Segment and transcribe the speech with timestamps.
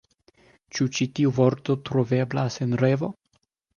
[0.77, 3.11] Ĉu ĉi tiu vorto troveblas en ReVo?